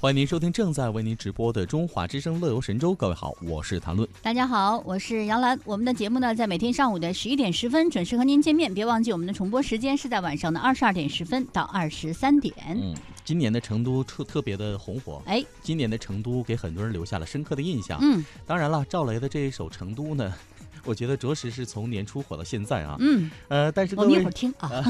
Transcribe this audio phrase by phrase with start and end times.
[0.00, 2.92] 欢迎您收听正在为您直播的《中华之声·乐游神州》。
[2.94, 4.08] 各位好，我是谭论。
[4.22, 5.58] 大家好，我是杨澜。
[5.64, 8.72] 我们的节目呢，在每天上午的十一点十分准时和您见面。
[8.72, 12.54] 别忘记我们的重播时间是在晚上的二十二点十分到二十三点。
[12.68, 12.94] 嗯，
[13.24, 15.20] 今年的成都特特别的红火。
[15.26, 17.98] 哎，今年的成都给很多人留下了深刻的印象。
[18.00, 20.32] 嗯，当然了，赵雷的这一首《成都》呢。
[20.88, 24.82] 我觉得着实是从年初火到现在啊，嗯，呃，但是各我们一位会儿听啊，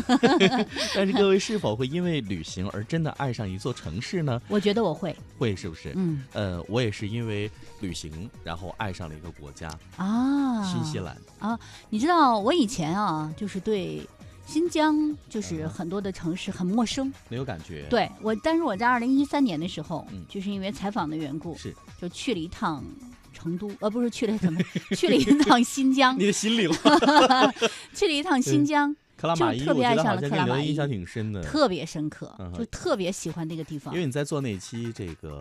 [0.94, 4.40] 但是各位是否会因为旅行而真的爱上一座城市呢？
[4.48, 5.92] 我觉得我会，会是不是？
[5.96, 7.50] 嗯呃，我也是因为
[7.80, 11.58] 旅行，然后爱上了一个国家啊，新西兰啊。
[11.90, 14.00] 你知道我以前啊，就是对
[14.46, 17.12] 新疆就是嗯很多的城市很陌生。
[17.28, 22.84] 没有感觉。，对我，但是我在二零一三年的时候，嗯就是因为采访的缘故，是就去了一趟
[23.38, 24.60] 成都，呃，不是去了什么，
[24.96, 26.68] 去了一趟新疆， 你的心灵。
[27.94, 31.42] 去了一趟新疆，克拉玛依，就特别爱上了克拉玛依印象挺深的。
[31.42, 34.00] 特别深刻嗯，就特别喜欢那个地方因。
[34.00, 35.40] 为你在做那期这个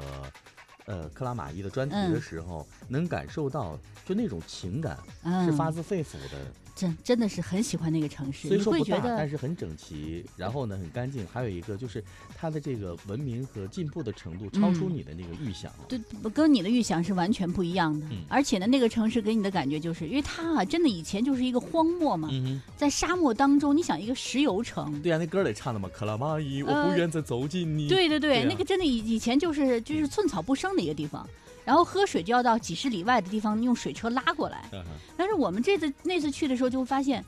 [0.88, 6.38] 呃克拉玛依的专题的嗯时候，能感受到就那种情感嗯，是发自肺腑的。
[6.78, 11.26] 真真的是很喜欢那个城市，你虽说不觉得但是很整齐，然后呢很干净。
[11.26, 12.04] 还有一个就是
[12.36, 15.74] 它的这个文明和进步的程度超出嗯你的那个预想。
[15.88, 16.00] 对，
[16.36, 18.06] 跟你的预想是完全不一样的。
[18.12, 27.88] 嗯而且呢，那个城市给你的感觉就是，因为它啊，真的以前就是一个荒漠嘛，嗯在沙漠当中，你想一个石油城，，对呀、那歌里唱的嘛，克拉玛依，我不呃愿再走进你。
[27.88, 31.28] 对对对，那个真的以以前就是就是寸草不生的一个地方，
[31.66, 34.64] 然后喝水就要到几十里外的地方用水车拉过来。
[35.18, 37.26] 但是我们这次那次去的时候就会发现，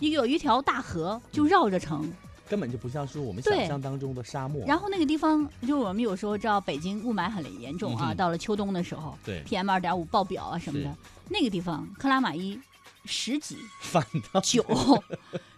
[0.00, 2.12] 一个有一条大河就绕着城，
[2.48, 4.62] 根本就不像是我们想象当中的沙漠。
[4.66, 10.94] 然后那个地方就我们有时候知道北京雾霾很严重啊，嗯到了秋冬的时候对，，PM 二点五爆表啊什么的，
[11.30, 12.58] 那个地方克拉玛依
[13.06, 14.64] 十几反倒九，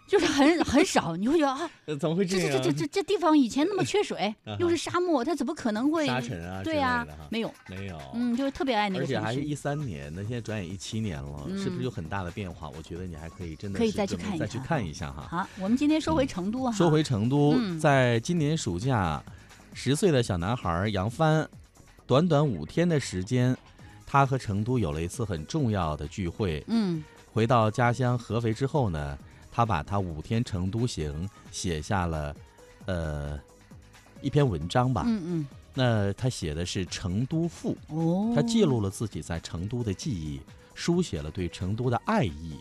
[0.07, 2.51] 就是很 很少，你会觉得啊，呃怎么会这样？
[2.51, 6.07] 这这这这这地方以前那么缺水 又是沙漠，它怎么可能会？
[6.07, 7.99] 沙尘啊对呀、没有，没有。
[8.13, 9.13] 嗯，就是特别爱那个城市。
[9.13, 12.69] 且还是一三年，那现在转眼一七年了，是不是嗯有很大的变化？
[12.77, 15.27] 我觉得你还可以真的可以是再去看一再去看一下哈。
[15.29, 19.21] 好，我们今天说回成都哈，说回成都，嗯在今年暑假，
[19.73, 21.47] 十岁的小男孩杨帆，
[22.05, 23.55] 短短五天的时间，
[24.05, 26.63] 他和成都有了一次很重要的聚会。
[26.67, 27.03] 嗯
[27.33, 29.15] 回到家乡合肥之后呢，
[29.57, 32.35] 他把他五天成都行写下了，
[32.85, 33.39] 呃，
[34.21, 35.01] 一篇文章吧。
[35.07, 37.71] 嗯嗯那他写的是《成都赋》。
[37.89, 40.39] 嗯，哦，他记录了自己在成都的记忆，
[40.75, 42.59] 书写了对成都的爱意，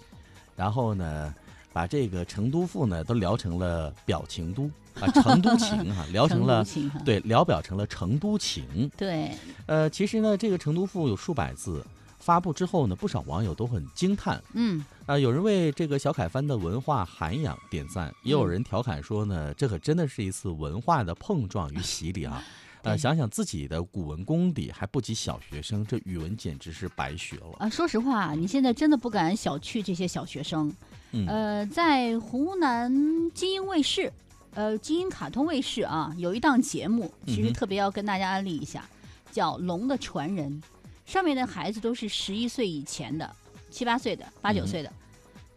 [0.57, 1.35] 然后呢，
[1.71, 6.65] 把这个成都赋呢都聊成了表情都啊，成都情哈、 聊成了
[7.05, 8.91] 对，聊表成了成都情。
[8.97, 9.33] 对，
[9.67, 11.85] 呃，其实呢，这个成都赋有数百字，
[12.27, 14.43] 发布之后呢，不少网友都很惊叹。
[14.55, 14.85] 嗯。
[15.07, 22.43] 啊、有人为这个小凯帆的文化涵养点赞，也有嗯人调侃说呢， 这可真的是一次文化的碰撞与洗礼啊。
[22.83, 27.57] 呃，想想自己的古文功底还不及小学生，这语文简直是白学了。
[27.59, 30.73] 啊，说实话，你现在真的不敢小觑这些小学生。
[31.13, 32.93] 嗯，呃，在湖南
[33.33, 34.13] 金鹰卫视，
[34.55, 38.89] 呃，金鹰卡通卫视啊，有一档节目，其实特别要跟大家安利一下，
[39.33, 40.63] 叫《龙的传人》，
[41.07, 43.35] 上面的孩子都是十一岁以前的，
[43.71, 44.93] 七八岁的，八九岁的，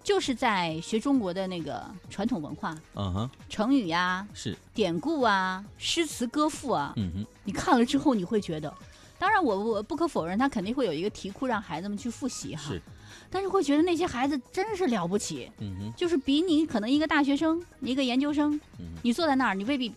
[0.04, 8.74] 就是在学中国的那个传统文化，嗯哼，成语呀、是，典故啊、诗词歌赋啊，嗯哼，你看了之后你会觉得。
[9.18, 12.70] 当然我，我不可否认，他肯定会有一个题库让孩子们去复习哈。
[12.70, 12.82] 是，
[13.30, 18.58] 但是会觉得那些孩子真是了不起，嗯哼，就是比你可能一个大学生、一个研究生，
[19.02, 19.94] 你坐在那儿，你未必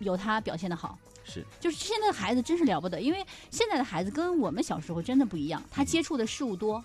[0.00, 0.98] 有他表现的好。
[1.24, 6.82] 是，就是现在的孩子真是了不得，因为现在的孩子跟我们小时候真的不一样，他接触的事物多，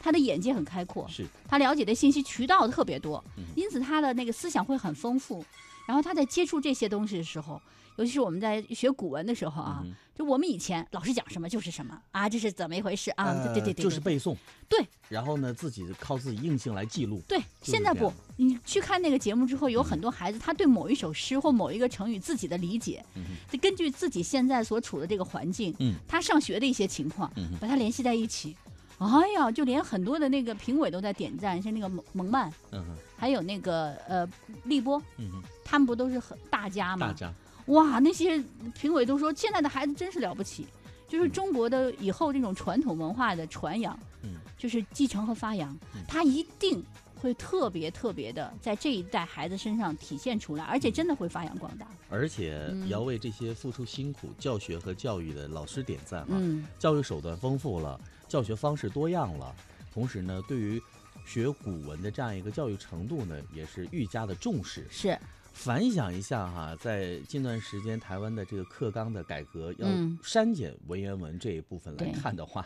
[0.00, 5.44] 他的眼界很开阔，是，他了解的信息渠道特别多嗯，因此他的那个思想会很丰富。
[5.86, 7.58] 然后他在接触这些东西的时候，
[7.98, 13.34] 尤其是我们在学古文的时候啊，嗯就我们以前老师讲什么就是什么啊，这是怎么一回事啊？
[13.52, 14.36] 对对对就是背诵。
[14.68, 14.84] 对。
[15.08, 17.20] 然后呢，自己靠自己硬性来记录。
[17.28, 28.56] 对，就是现在不，你去看那个节目之后，有嗯很多孩子他对某一首诗或某一个成语自己的理解，嗯，就根据自己现在所处的这个环境，嗯他上学的一些情况，嗯，把它联系在一起。
[28.98, 29.06] 哎
[29.36, 32.84] 呀，就连很多的那个评委都在点赞，像那个蒙蒙曼，嗯，
[33.16, 34.28] 还有那个呃
[34.64, 35.30] 立波，嗯，
[35.64, 37.06] 他们不都是很大家吗？
[37.06, 37.32] 大家，
[37.68, 38.42] 哇，那些
[38.74, 40.66] 评委都说现在的孩子真是了不起，
[41.08, 41.32] 就是嗯。
[41.32, 44.34] 中国的以后这种传统文化的传扬，嗯。
[44.58, 45.74] 就是继承和发扬
[46.08, 46.84] 他，一定
[47.14, 51.86] 会特别特别的在这一代孩子身上体现出来，而且真的会发扬光大。
[52.10, 52.88] 而且嗯。
[52.88, 56.28] 要为这些付出辛苦教学和教育的老师点赞啊！
[56.30, 59.54] 嗯，教育手段丰富了，教学方式多样了，
[59.92, 60.82] 同时呢，对于
[61.26, 64.86] 学古文的这样一个教育程度呢，也是愈加的重视。
[64.90, 65.16] 是，
[65.58, 72.64] 反想一下哈，在近段时间台湾的这个课纲的改革，要嗯删减文言文这一部分来看的话，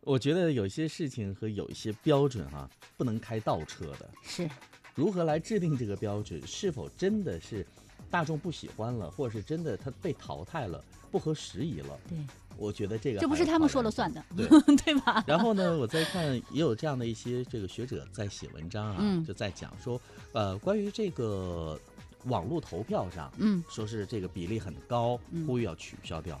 [0.00, 4.10] 我觉得有些事情和有一些标准哈、不能开倒车的。
[4.22, 4.48] 是，
[4.94, 6.40] 如何来制定这个标准？
[6.46, 7.66] 是否真的是
[8.10, 12.00] 大众不喜欢了，或者是真的它被淘汰了，不合时宜了？
[12.08, 12.18] 对，
[12.56, 14.46] 我觉得这个这不是他们说了算的，对
[14.78, 15.22] 对吧？
[15.26, 20.00] 然后呢，我再看也有这样的一些这个学者在写文章啊，嗯就在讲说，
[20.32, 21.78] 呃，关于这个
[22.24, 26.40] 网络投票上，嗯说是这个比例很高嗯，呼吁要取消掉。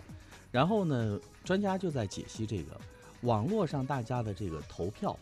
[0.50, 2.78] 然后呢，专家就在解析这个
[3.22, 5.16] 网络上大家的这个投票，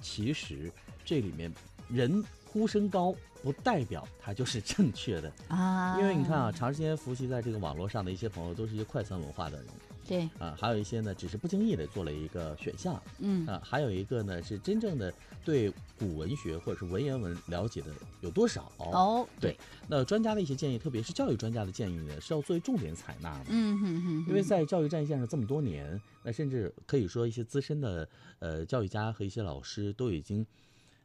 [0.00, 0.70] 其实
[1.04, 1.52] 这里面
[1.88, 5.32] 人呼声高，不代表它就是正确的。
[5.48, 9.66] 啊，因为你看啊，，长时间伏羲在这个网络上的一些朋友，都是一些快餐文化的人
[10.06, 13.00] 对，啊，还有一些呢，只是不经意的做了一个选项。
[13.18, 15.12] 嗯啊，还有一个呢是真正的
[15.44, 17.88] 对古文学或者是文言文了解的
[18.20, 18.70] 有多少？
[18.78, 19.56] 哦，对，
[19.88, 23.46] 那专家的一些建议，特别是教育专家的建议呢，是要作为重点采纳的。
[23.48, 28.08] 嗯哼哼，因为在教育战线上这么多年，那甚至可以说一些资深的
[28.40, 30.44] 呃教育家和一些老师都已经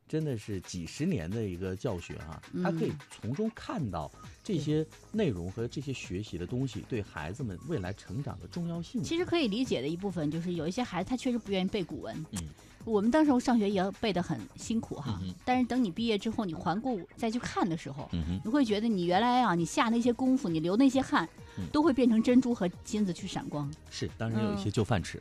[0.07, 4.11] 真的是几十年的一个教学哈、他可以嗯从中看到
[4.43, 9.03] 这些内容和这些学习的东西对孩子们未来成长的重要性。
[9.03, 12.25] 其实可以理解的一部分就是有一些孩子他确实不愿意背古文。
[12.31, 12.39] 嗯
[12.87, 23.69] 我们当时候上学也背得很辛苦哈，嗯但是等你毕业之后，你环顾再去看的时候，嗯，你会觉得你原来啊，你下那些功夫，你流那些汗，嗯都会变成珍珠和金子去闪光。
[23.89, 25.19] 是，当然有一嗯些就饭吃。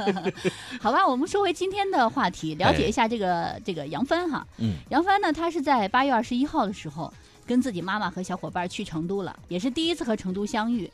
[0.80, 4.46] 好吧，我们说回今天的话题，了解一下这个这个杨帆哈。
[4.56, 7.12] 嗯杨帆呢，他是在八月二十一号的时候，
[7.46, 10.90] 跟自己妈妈和小伙伴去成都了，也是第一次和成都相遇。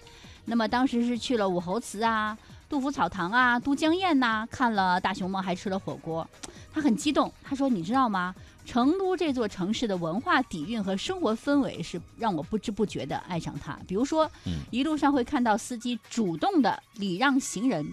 [0.46, 2.36] 那么当时是去了武侯祠啊、
[2.74, 6.28] 杜甫草堂啊、都江堰呐、看了大熊猫，还吃了火锅。
[6.72, 8.34] 他很激动，他说：“你知道吗？
[8.64, 13.78] 成都这座城市的文化底蕴和生活氛围是让我不知不觉的爱上它。
[13.86, 17.86] 比如说，嗯一路上会看到司机主动的礼让行人，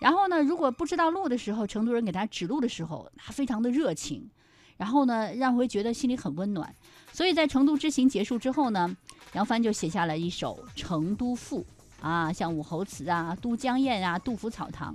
[0.00, 4.28] 然后呢，如果不知道路的时候，成都人给他指路的时候，他非常的热情，
[4.76, 6.74] 然后呢，让会觉得心里很温暖。
[7.12, 8.96] 所以在成都之行结束之后呢，
[9.34, 11.60] 杨帆就写下了一首《成都赋》
[12.00, 14.94] 啊，像武侯祠啊、都江堰啊、杜甫草堂。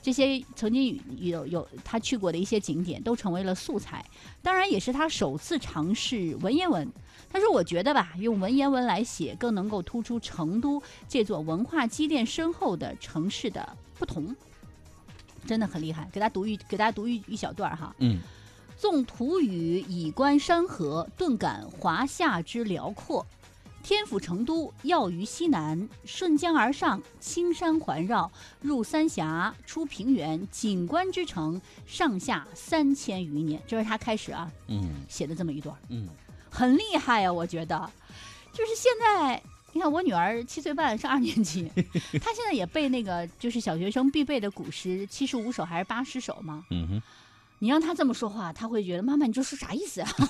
[0.00, 4.04] 这些曾经有有他去过的一些景点，都成为了素材。
[4.42, 6.86] 当然，也是他首次尝试文言文。
[7.30, 14.36] 他说：“我觉得吧，用文言文来写，更能够突出成都这座文化积淀深厚的城市的不同。”
[15.46, 17.94] 真的很厉害，给大家读一给大家读一一小段儿哈。
[17.98, 18.20] 嗯
[18.76, 23.24] 纵图语以观山河，顿感华夏之辽阔。
[23.84, 28.32] 天府成都要于西南，顺江而上，青山环绕，
[28.62, 33.62] 入三峡，出平原，景观之城，上下三千余年。
[33.66, 36.08] 这是他开始啊嗯写的这么一段，嗯
[36.48, 37.90] 很厉害啊，我觉得。
[38.54, 39.42] 就是现在，
[39.74, 41.70] 你看我女儿七岁半，上二年级，
[42.22, 46.64] 她现在也背那个就是小学生必背的古诗七十五首还是八十首吗？
[46.70, 47.02] 嗯哼，
[47.64, 50.08] 你让他这么说话，他会觉得妈妈，你这是啥意思啊？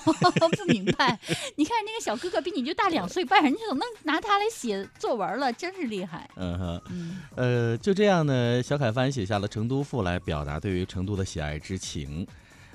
[0.55, 1.19] 不明白。
[1.57, 5.51] 你看那个小哥哥比你就大两岁半，人家怎么能拿他来写作文了？
[5.51, 6.29] 真是厉害。
[6.37, 6.81] 嗯哼。
[6.91, 12.25] 嗯呃，就这样呢，小凯帆写下了《成都赋》来表达对于成都的喜爱之情。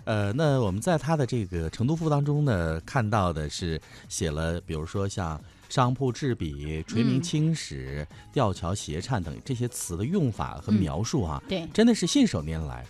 [0.04, 3.80] 呃，那我们在他的这个《成都赋》当中呢，看到的是
[4.10, 12.84] 写了，比如说像商铺制笔、垂名嗯青史、吊桥斜颤等这些词的用法和嗯描述啊，对，真的是信手拈来。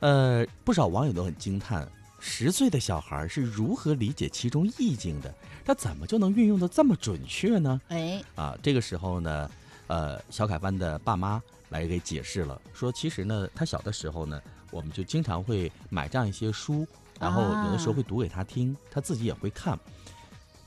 [0.00, 1.86] 呃，不少网友都很惊叹，
[2.18, 5.32] 十岁的小孩是如何理解其中意境的？
[5.64, 7.80] 他怎么就能运用的这么准确呢？
[7.88, 9.50] 哎，啊，这个时候呢，
[9.86, 14.40] 呃，小凯帆的爸妈来给解释了，说其实呢，他小的时候呢，
[14.70, 16.86] 我们就经常会买这样一些书，
[17.20, 19.78] 然后有的时候会读给他听，他自己也会看。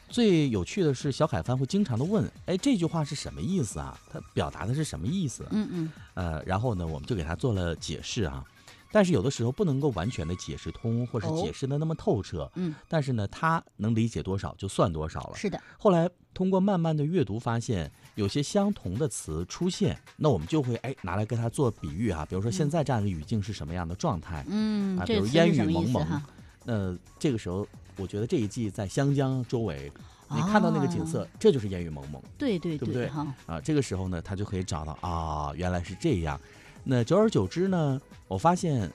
[0.09, 3.99] 最有趣的是，小凯帆会经常的问：“哎，这句话是什么意思啊？
[4.11, 8.45] 他表达的是什么意思？”嗯嗯，呃，然后呢，我们就给他做了解释啊。
[8.93, 12.49] 但是有的时候不能够完全的解释通，或者哦解释的那么透彻。
[12.53, 15.35] 嗯，但是呢，他能理解多少就算多少了。
[15.35, 24.45] 是的，后来通过慢慢的阅读，发现有些相同的词出现，那我们就会哎拿来跟他做比喻啊，比如说现在这样一个语境是什么样的状态？
[24.47, 26.21] 嗯，啊比如烟雨蒙蒙？
[26.63, 29.91] 那这个时候，我觉得这一季在湘江周围，
[30.29, 33.59] 你看到那个景色，这就是烟雨蒙蒙对对对不对哈，啊。
[33.59, 36.39] 这个时候呢，他就可以找到啊，原来是这样。
[36.83, 38.91] 那久而久之呢，我发现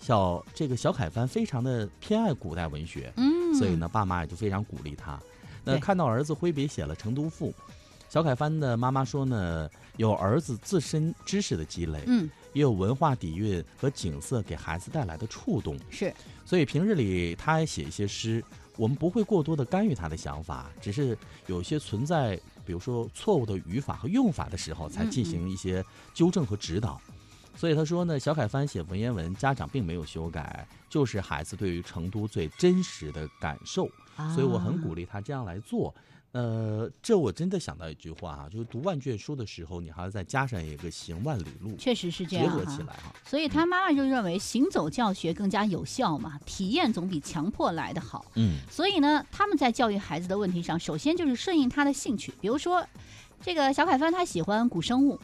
[0.00, 5.18] 小这个小凯帆非常的偏爱古代文学，嗯，所以呢，爸妈也就非常鼓励他。
[5.64, 7.50] 那看到儿子挥笔写了《成都赋》，
[8.08, 16.12] 小凯帆的妈妈说呢，有儿子自身知识的积累，嗯，也有文化底蕴和景色给孩子带来的触动，是，
[16.44, 18.42] 所以平日里他也写一些诗，
[18.76, 21.16] 我们不会过多的干预他的想法，只是
[21.46, 27.00] 有些存在，比如说错误的语法和用法的时候，才进行一些纠正和指导。
[27.58, 33.88] 所以他说呢，小凯帆写文言文，家长并没有修改，就是孩子对于成都最真实的感受。
[34.32, 35.92] 所以我很鼓励他这样来做。
[36.32, 43.12] 呃，这我真的想到一句话啊，就是读万卷书的时候，你还要再加上一个行万里路，确实是这样，结合起来哈。
[43.24, 48.26] 所以他妈妈就认为行走教学更加有效嘛，体验总比强迫来的好。
[48.34, 52.32] 嗯，所以呢，他们在教育孩子的问题上，首先就是顺应他的兴趣。
[52.40, 52.86] 比如说，
[53.40, 55.18] 这个小凯帆他喜欢古生物，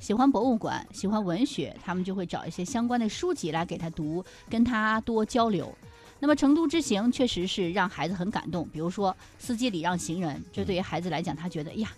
[0.00, 5.72] 喜欢博物馆，喜欢文学，他们就会找一些相关的书籍来给他读，跟他多交流。
[6.20, 11.90] 那么成都之行确实是让孩子很感动，比如说司机礼让行人，这对于孩子来讲，他觉得，哎呀，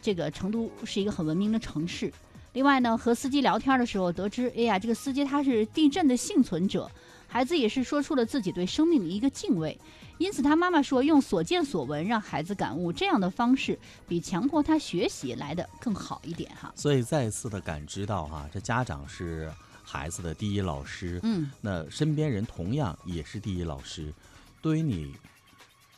[0.00, 2.12] 这个成都是一个很文明的城市。
[2.52, 6.90] 另外呢，和司机聊天的时候得知，哎呀，这个司机他是地震的幸存者，
[7.28, 9.78] 孩子也是说出了自己对生命的一个敬畏。
[10.18, 16.72] 因此，他妈妈说，用所见所闻让孩子感悟，这样的方式比强迫他学习来的更好一点哈。
[16.74, 19.48] 所以再一次的感知到哈，这家长是。
[19.90, 24.12] 孩子的第一老师，嗯，那身边人同样也是第一老师。
[24.60, 25.14] 对于你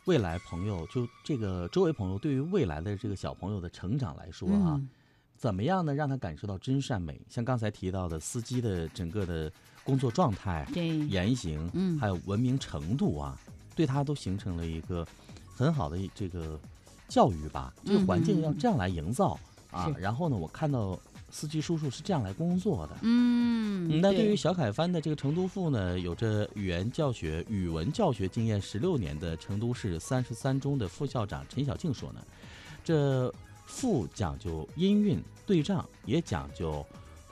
[0.05, 4.81] 未来朋友，就这个周围朋友，对于未来的这个小朋友的成长来说啊，
[5.41, 5.95] 怎么样呢？
[5.95, 7.19] 让他感受到真善美？
[7.31, 9.51] 像刚才提到的司机的整个的
[9.83, 10.67] 工作状态、
[11.09, 13.41] 言行，嗯，还有文明程度啊，
[13.75, 15.07] 对他都形成了一个
[15.57, 16.61] 很好的这个
[17.09, 17.73] 教育吧。
[17.87, 19.91] 这个环境要这样来营造啊。
[19.99, 21.01] 然后呢，我看到。
[21.33, 22.97] 司机叔叔是这样来工作的。
[23.03, 32.21] 嗯，那对于小凯帆的这个成都附呢，有着语言教学、语文教学经验十六年的成都市三十三中的副校长陈小静说呢，
[32.83, 33.33] 这
[33.71, 36.85] 附讲究音韵对仗，也讲究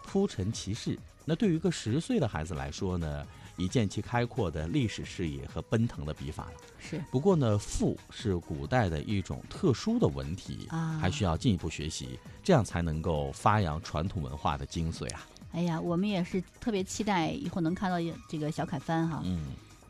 [0.04, 0.98] 铺陈其事。
[1.24, 3.26] 那对于一个十岁的孩子来说呢？
[3.58, 6.52] 已见其开阔的历史视野和奔腾的笔法了。
[6.78, 15.26] 是，不过呢，赋是古代的一种特殊的文体啊，还需要进一步学习，这样才能够发扬传统文化的精髓啊。
[15.50, 17.96] 哎呀，我们也是特别期待以后能看到
[18.28, 19.22] 这个小凯帆哈。
[19.24, 19.42] 嗯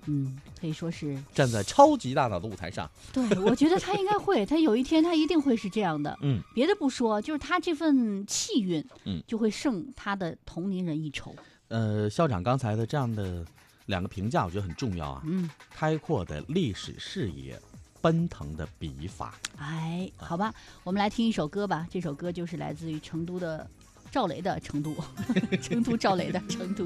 [0.06, 2.90] 嗯，可以说是站在超级大脑的舞台上。
[3.12, 6.18] 对，我觉得他应该会，他有一天他一定会是这样的。
[6.22, 11.34] 嗯，别的不说，就是他这份气运，嗯，就会胜他的同龄人一筹。
[11.68, 13.44] 呃，校长刚才的这样的。
[13.88, 17.58] 两个评价我觉得很重要啊，嗯，开阔的历史视野，
[18.02, 19.34] 奔腾的笔法。
[19.56, 21.88] 哎，好吧，我们来听一首歌吧。
[21.90, 23.66] 这首歌就是来自于成都的
[24.10, 24.94] 赵雷的《成都》，
[25.66, 26.84] 成都赵雷的《成都》。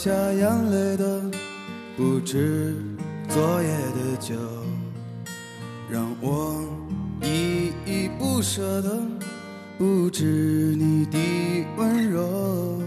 [0.00, 1.20] 下眼泪的
[1.96, 2.72] 不止
[3.28, 4.36] 昨夜的酒，
[5.90, 6.62] 让我
[7.20, 8.96] 依依不舍的
[9.76, 10.22] 不止
[10.78, 11.18] 你的
[11.76, 12.80] 温柔。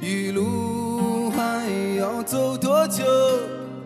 [0.00, 3.04] 一路还要走多久？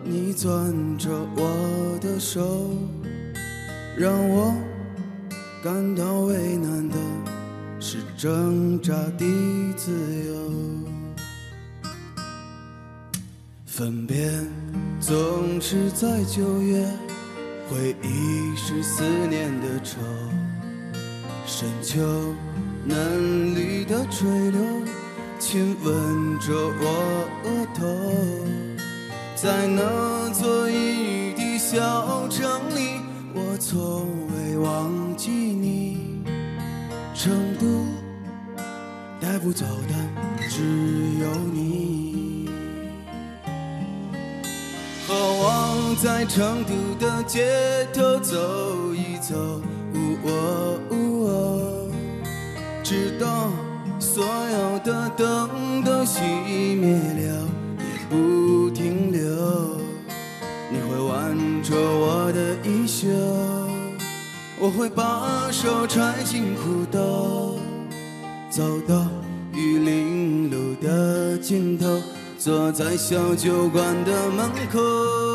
[0.05, 2.69] 你攥着我的手，
[3.97, 4.55] 让我
[5.61, 6.95] 感到为难的
[7.81, 9.25] 是挣扎的
[9.75, 9.91] 自
[10.25, 10.98] 由。
[13.79, 14.29] 分别
[14.99, 15.09] 总
[15.61, 16.85] 是在九月，
[17.69, 20.01] 回忆是思念的愁。
[21.45, 22.01] 深秋
[22.83, 24.61] 嫩绿的垂柳，
[25.39, 27.87] 亲吻着我额头。
[29.33, 32.45] 在那座阴雨的小城
[32.75, 32.99] 里，
[33.33, 36.21] 我从未忘记你。
[37.15, 37.85] 成都
[39.21, 39.95] 带不走的
[40.49, 40.65] 只
[41.21, 42.28] 有你。
[46.01, 48.37] 在成都的街头走
[48.93, 49.61] 一走，
[52.81, 53.51] 直到
[53.99, 56.21] 所有的灯都熄
[56.79, 57.45] 灭了
[57.79, 59.19] 也不停留。
[60.71, 63.09] 你会挽着我的衣袖，
[64.57, 67.59] 我会把手揣进裤兜，
[68.49, 69.05] 走到
[69.53, 71.85] 玉林路的尽头。
[72.37, 75.28] 坐在小酒馆的门口。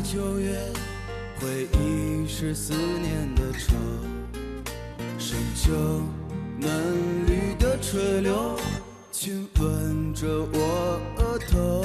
[0.00, 0.58] 在九月，
[1.38, 3.74] 回忆是思念的愁，
[5.18, 5.74] 深秋
[6.58, 8.58] 嫩绿的垂柳，
[9.12, 11.84] 亲吻着我额头，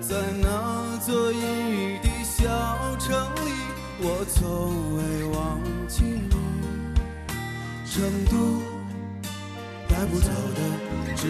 [0.00, 3.52] 在那座阴雨的小城里，
[4.00, 6.30] 我从未忘记你，
[7.84, 8.62] 成都
[9.86, 11.28] 带不走的只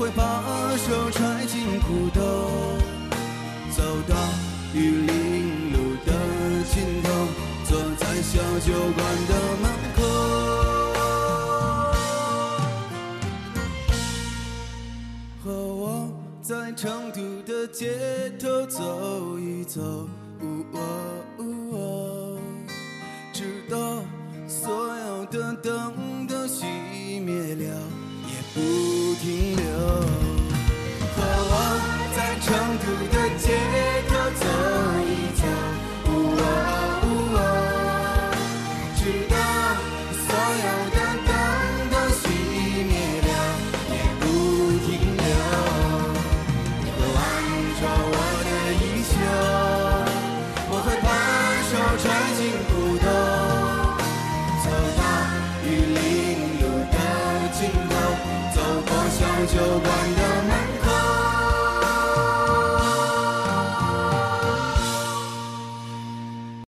[0.00, 0.24] 会把
[0.78, 2.20] 手揣进裤兜，
[3.70, 4.16] 走到
[4.72, 5.76] 玉林路
[6.06, 6.12] 的
[6.72, 7.28] 尽头，
[7.68, 9.64] 坐在小酒馆的门
[9.94, 10.00] 口。
[15.44, 20.08] 和我在成都的街头走一走，
[20.40, 20.80] 呜哦
[21.36, 22.40] 哦，
[23.34, 23.76] 直到
[24.48, 26.64] 所有的灯都熄
[27.22, 27.66] 灭了，
[28.24, 28.60] 也不